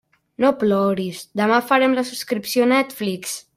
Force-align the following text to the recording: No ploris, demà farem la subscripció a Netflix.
No 0.43 0.49
ploris, 0.63 1.19
demà 1.43 1.61
farem 1.73 1.95
la 1.99 2.07
subscripció 2.13 2.67
a 2.69 2.73
Netflix. 2.75 3.39